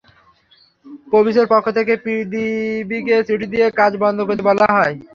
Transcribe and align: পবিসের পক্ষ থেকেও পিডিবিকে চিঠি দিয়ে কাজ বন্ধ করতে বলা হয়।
পবিসের 1.11 1.47
পক্ষ 1.51 1.65
থেকেও 1.77 2.01
পিডিবিকে 2.05 3.15
চিঠি 3.27 3.47
দিয়ে 3.53 3.67
কাজ 3.79 3.91
বন্ধ 4.03 4.19
করতে 4.27 4.43
বলা 4.49 4.67
হয়। 4.75 4.95